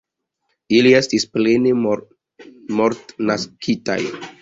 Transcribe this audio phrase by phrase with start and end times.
[0.77, 1.75] Ili estis plene
[2.81, 4.03] mortnaskitaj.